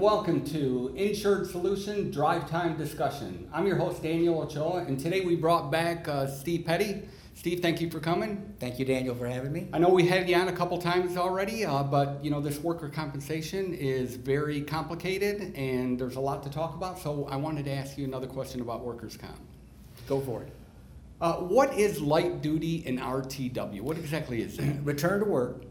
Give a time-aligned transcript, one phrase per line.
[0.00, 3.46] welcome to Insured Solution Drive Time Discussion.
[3.52, 7.02] I'm your host, Daniel Ochoa, and today we brought back uh, Steve Petty.
[7.34, 8.54] Steve, thank you for coming.
[8.58, 9.68] Thank you, Daniel, for having me.
[9.74, 12.60] I know we had you on a couple times already, uh, but you know this
[12.60, 16.98] worker compensation is very complicated, and there's a lot to talk about.
[16.98, 19.38] So I wanted to ask you another question about workers' comp.
[20.08, 20.52] Go for it.
[21.20, 23.82] Uh, what is light duty and RTW?
[23.82, 24.82] What exactly is that?
[24.82, 25.64] Return to work,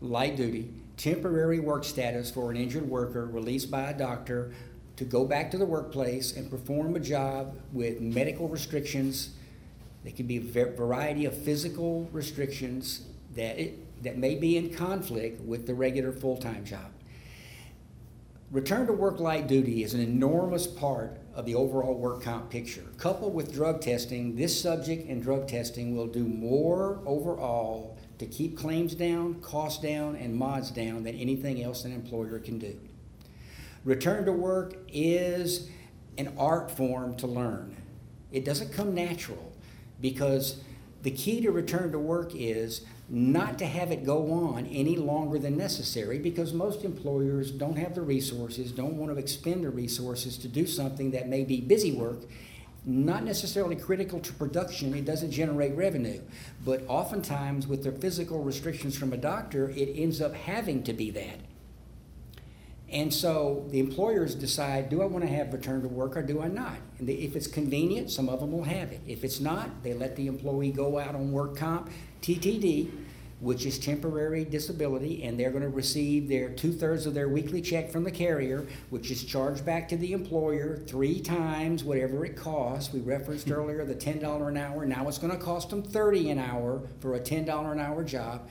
[0.00, 4.52] light duty, temporary work status for an injured worker released by a doctor
[4.96, 9.30] to go back to the workplace and perform a job with medical restrictions.
[10.04, 15.40] There can be a variety of physical restrictions that, it, that may be in conflict
[15.40, 16.90] with the regular full time job.
[18.50, 22.84] Return to work light duty is an enormous part of the overall work comp picture.
[22.98, 28.56] Coupled with drug testing, this subject and drug testing will do more overall to keep
[28.56, 32.78] claims down, costs down, and mods down than anything else an employer can do.
[33.82, 35.70] Return to work is
[36.18, 37.74] an art form to learn.
[38.30, 39.52] It doesn't come natural
[40.02, 40.60] because
[41.02, 45.38] the key to return to work is not to have it go on any longer
[45.38, 50.36] than necessary because most employers don't have the resources, don't want to expend the resources
[50.36, 52.20] to do something that may be busy work,
[52.84, 56.20] not necessarily critical to production, it doesn't generate revenue.
[56.64, 61.10] But oftentimes, with the physical restrictions from a doctor, it ends up having to be
[61.10, 61.40] that.
[62.92, 66.42] And so the employers decide do I want to have return to work or do
[66.42, 66.76] I not?
[66.98, 69.00] And if it's convenient, some of them will have it.
[69.06, 72.90] If it's not, they let the employee go out on work comp, TTD,
[73.40, 77.60] which is temporary disability, and they're going to receive their two thirds of their weekly
[77.60, 82.36] check from the carrier, which is charged back to the employer three times whatever it
[82.36, 82.92] costs.
[82.92, 83.54] We referenced hmm.
[83.54, 84.84] earlier the $10 an hour.
[84.84, 88.48] Now it's going to cost them 30 an hour for a $10 an hour job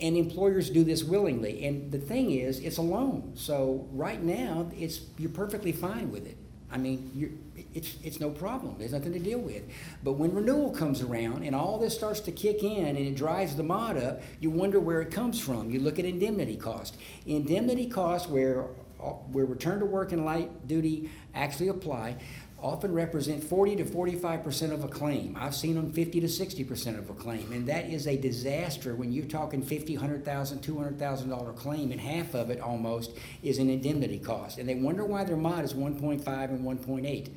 [0.00, 1.64] and employers do this willingly.
[1.66, 3.32] And the thing is, it's a loan.
[3.34, 6.36] So right now, it's you're perfectly fine with it.
[6.70, 7.40] I mean,
[7.74, 8.76] it's it's no problem.
[8.78, 9.62] There's nothing to deal with.
[10.04, 13.56] But when renewal comes around and all this starts to kick in and it drives
[13.56, 15.70] the mod up, you wonder where it comes from.
[15.70, 16.96] You look at indemnity cost.
[17.26, 18.66] Indemnity costs where
[19.00, 22.16] uh, where return to work and light duty actually apply
[22.60, 25.36] often represent 40 to 45 percent of a claim.
[25.38, 28.94] I've seen them 50 to 60 percent of a claim, and that is a disaster
[28.94, 33.70] when you're talking 50, 100,000, 200,000 dollar claim, and half of it almost is an
[33.70, 34.58] indemnity cost.
[34.58, 37.28] And they wonder why their mod is 1.5 and 1.8.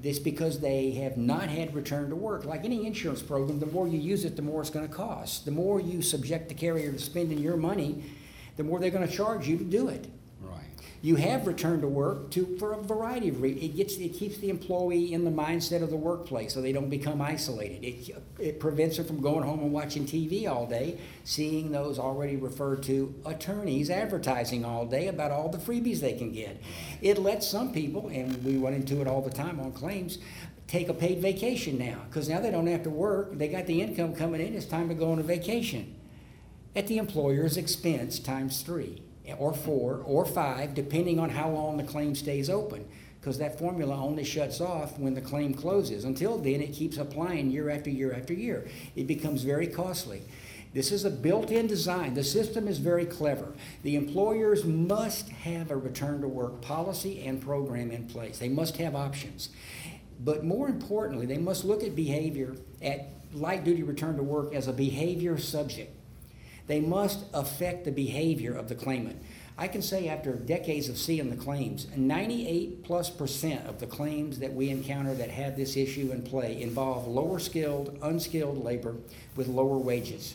[0.00, 2.44] This because they have not had return to work.
[2.44, 5.44] Like any insurance program, the more you use it, the more it's going to cost.
[5.44, 8.02] The more you subject the carrier to spending your money,
[8.56, 10.06] the more they're going to charge you to do it.
[11.04, 13.64] You have returned to work to for a variety of reasons.
[13.64, 16.88] It gets it keeps the employee in the mindset of the workplace, so they don't
[16.88, 17.84] become isolated.
[17.84, 22.36] It it prevents them from going home and watching TV all day, seeing those already
[22.36, 26.62] referred to attorneys advertising all day about all the freebies they can get.
[27.00, 30.18] It lets some people, and we run into it all the time on claims,
[30.68, 33.36] take a paid vacation now because now they don't have to work.
[33.36, 34.54] They got the income coming in.
[34.54, 35.96] It's time to go on a vacation
[36.76, 39.02] at the employer's expense times three
[39.38, 42.86] or four or five, depending on how long the claim stays open.
[43.20, 46.04] Because that formula only shuts off when the claim closes.
[46.04, 48.68] Until then, it keeps applying year after year after year.
[48.96, 50.22] It becomes very costly.
[50.74, 52.14] This is a built in design.
[52.14, 53.52] The system is very clever.
[53.82, 58.76] The employers must have a return to work policy and program in place, they must
[58.78, 59.50] have options.
[60.18, 64.68] But more importantly, they must look at behavior, at light duty return to work as
[64.68, 65.94] a behavior subject.
[66.66, 69.20] They must affect the behavior of the claimant.
[69.58, 74.38] I can say after decades of seeing the claims, 98 plus percent of the claims
[74.38, 78.96] that we encounter that have this issue in play involve lower skilled, unskilled labor
[79.36, 80.34] with lower wages.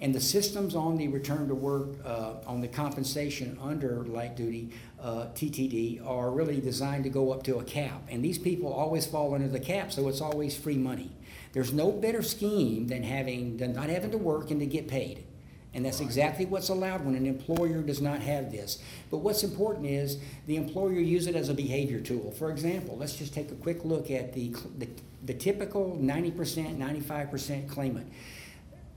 [0.00, 4.70] And the systems on the return to work, uh, on the compensation under light duty
[5.00, 8.02] uh, TTD, are really designed to go up to a cap.
[8.10, 11.10] And these people always fall under the cap, so it's always free money.
[11.54, 15.24] There's no better scheme than having than not having to work and to get paid.
[15.72, 18.78] And that's exactly what's allowed when an employer does not have this.
[19.10, 22.32] But what's important is the employer use it as a behavior tool.
[22.32, 24.88] For example, let's just take a quick look at the, the,
[25.24, 28.12] the typical 90%, 95% claimant.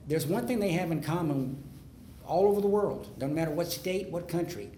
[0.08, 1.64] There's one thing they have in common
[2.26, 4.70] all over the world, doesn't matter what state, what country.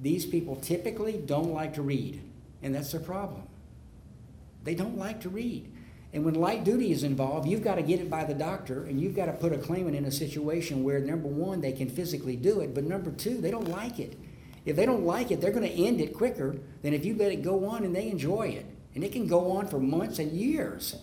[0.00, 2.20] These people typically don't like to read,
[2.62, 3.44] and that's their problem.
[4.64, 5.72] They don't like to read.
[6.12, 9.00] And when light duty is involved, you've got to get it by the doctor, and
[9.00, 12.36] you've got to put a claimant in a situation where, number one, they can physically
[12.36, 14.18] do it, but number two, they don't like it.
[14.64, 17.32] If they don't like it, they're going to end it quicker than if you let
[17.32, 18.66] it go on and they enjoy it.
[18.94, 20.96] And it can go on for months and years.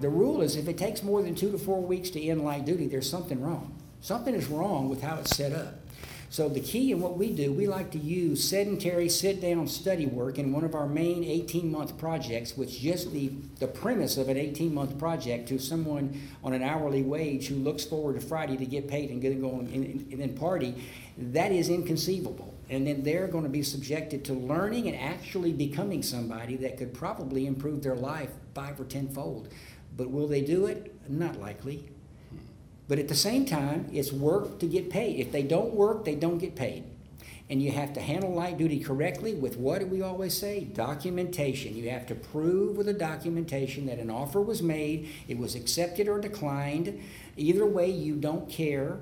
[0.00, 2.64] The rule is if it takes more than two to four weeks to end light
[2.64, 3.76] duty, there's something wrong.
[4.00, 5.80] Something is wrong with how it's set up.
[6.30, 10.38] So the key in what we do, we like to use sedentary sit-down study work
[10.38, 14.98] in one of our main 18-month projects, which just the, the premise of an 18-month
[14.98, 19.08] project to someone on an hourly wage who looks forward to Friday to get paid
[19.10, 20.74] and get going and, and then party,
[21.16, 22.54] that is inconceivable.
[22.68, 26.92] And then they're going to be subjected to learning and actually becoming somebody that could
[26.92, 29.48] probably improve their life five or tenfold.
[29.96, 30.94] But will they do it?
[31.08, 31.88] Not likely.
[32.88, 35.20] But at the same time, it's work to get paid.
[35.20, 36.84] If they don't work, they don't get paid.
[37.50, 40.64] And you have to handle light duty correctly with what do we always say?
[40.64, 41.76] Documentation.
[41.76, 46.08] You have to prove with a documentation that an offer was made, it was accepted
[46.08, 47.00] or declined.
[47.36, 48.98] Either way, you don't care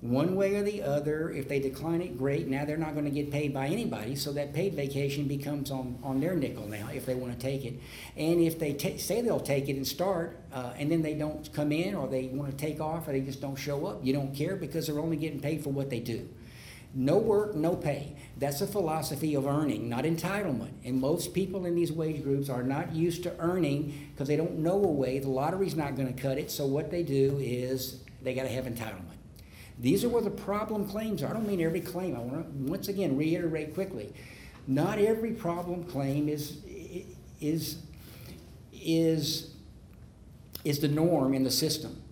[0.00, 1.30] one way or the other.
[1.30, 2.48] If they decline it, great.
[2.48, 5.98] Now they're not going to get paid by anybody, so that paid vacation becomes on,
[6.02, 7.80] on their nickel now if they want to take it.
[8.16, 11.50] And if they ta say they'll take it and start, uh, and then they don't
[11.52, 14.12] come in or they want to take off or they just don't show up, you
[14.12, 16.28] don't care because they're only getting paid for what they do.
[16.94, 18.16] No work, no pay.
[18.38, 20.72] That's a philosophy of earning, not entitlement.
[20.84, 24.58] And most people in these wage groups are not used to earning because they don't
[24.58, 25.18] know a way.
[25.18, 28.48] The lottery's not going to cut it, so what they do is they got to
[28.48, 29.15] have entitlement.
[29.78, 31.30] These are where the problem claims are.
[31.30, 32.16] I don't mean every claim.
[32.16, 34.12] I want to once again reiterate quickly.
[34.66, 36.58] Not every problem claim is
[37.40, 37.78] is
[38.72, 39.50] is
[40.64, 42.02] is the norm in the system.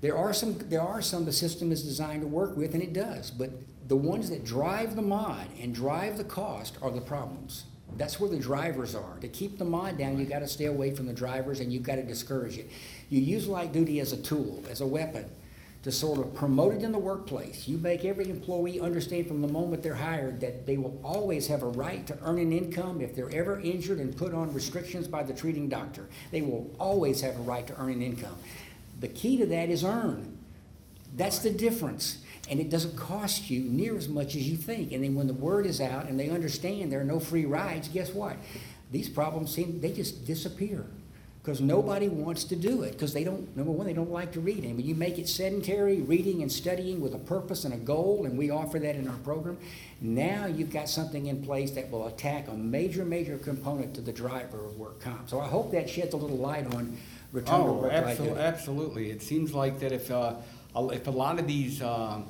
[0.00, 2.94] There are some there are some the system is designed to work with and it
[2.94, 3.50] does, but
[3.86, 7.64] the ones that drive the mod and drive the cost are the problems.
[7.96, 9.18] That's where the drivers are.
[9.20, 11.82] To keep the mod down, you got to stay away from the drivers and you've
[11.82, 12.70] got to discourage it.
[13.08, 15.28] You use light duty as a tool, as a weapon
[15.82, 17.66] to sort of promote it in the workplace.
[17.66, 21.62] You make every employee understand from the moment they're hired that they will always have
[21.62, 25.22] a right to earn an income if they're ever injured and put on restrictions by
[25.22, 26.08] the treating doctor.
[26.30, 28.36] They will always have a right to earn an income.
[29.00, 30.36] The key to that is earn.
[31.16, 32.18] That's the difference.
[32.50, 34.92] And it doesn't cost you near as much as you think.
[34.92, 37.88] And then when the word is out and they understand there are no free rides,
[37.88, 38.36] guess what?
[38.90, 40.84] These problems seem, they just disappear
[41.42, 44.40] because nobody wants to do it because they don't number one they don't like to
[44.40, 47.78] read and when you make it sedentary reading and studying with a purpose and a
[47.78, 49.56] goal and we offer that in our program
[50.02, 54.12] now you've got something in place that will attack a major major component to the
[54.12, 56.96] driver of work comp so i hope that sheds a little light on
[57.32, 59.10] return to Oh, work absolutely, absolutely.
[59.12, 60.34] It seems like that if, uh,
[60.74, 62.20] a- if a lot of these, uh,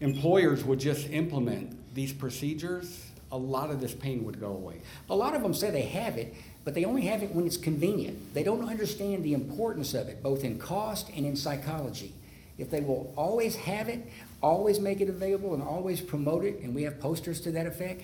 [0.00, 4.80] employers would just implement these procedures, a lot of this pain would go away.
[5.10, 6.34] a lot of them say they have it
[6.68, 8.34] but they only have it when it's convenient.
[8.34, 12.12] They don't understand the importance of it, both in cost and in psychology.
[12.58, 14.06] If they will always have it,
[14.42, 18.02] always make it available, and always promote it, and we have posters to that effect,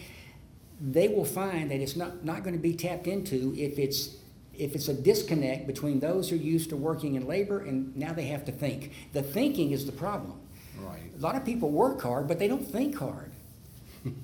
[0.80, 4.16] they will find that it's not, not going to be tapped into if it's
[4.54, 8.14] if it's a disconnect between those who are used to working in labor and now
[8.14, 8.92] they have to think.
[9.12, 10.40] The thinking is the problem.
[10.78, 11.02] Right.
[11.14, 13.30] A lot of people work hard, but they don't think hard.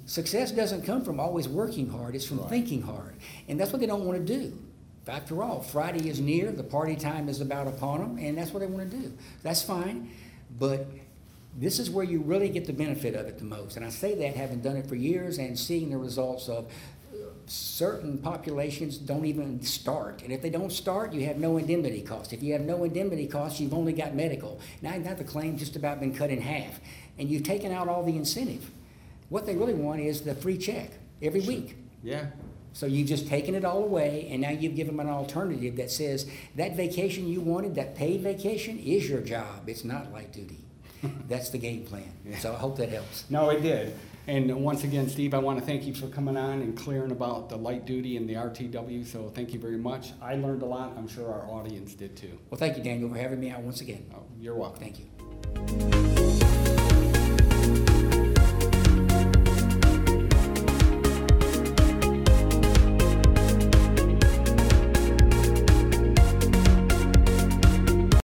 [0.05, 2.51] Success doesn't come from always working hard, it's from Right.
[2.51, 3.15] thinking hard.
[3.49, 4.53] And that's what they don't want to do.
[5.07, 8.61] After all, Friday is near, the party time is about upon them, and that's what
[8.61, 9.13] they want to do.
[9.43, 10.11] That's fine,
[10.59, 10.87] but
[11.59, 13.77] this is where you really get the benefit of it the most.
[13.77, 17.17] And I say that having done it for years and seeing the results of uh,
[17.47, 20.23] certain populations don't even start.
[20.23, 22.33] And if they don't start, you have no indemnity cost.
[22.33, 24.61] If you have no indemnity costs, you've only got medical.
[24.83, 26.79] Now now the claim just about been cut in half,
[27.19, 28.71] and you've taken out all the incentive.
[29.31, 30.91] What they really want is the free check
[31.23, 31.77] every week.
[32.03, 32.27] Yeah,
[32.73, 35.91] So you've just taken it all away, and now you've given them an alternative that
[35.91, 39.69] says that vacation you wanted, that paid vacation, is your job.
[39.69, 40.59] It's not light duty.
[41.29, 42.13] That's the game plan.
[42.39, 43.25] So I hope that helps.
[43.31, 43.95] no, it did.
[44.27, 47.49] And once again, Steve, I want to thank you for coming on and clearing about
[47.49, 50.13] the light duty and the RTW, so thank you very much.
[50.23, 52.39] I learned a lot, I'm sure our audience did too.
[52.51, 54.05] Well, thank you, Daniel, for having me out once again.
[54.15, 54.81] Oh, You're welcome.
[54.81, 56.10] Thank you.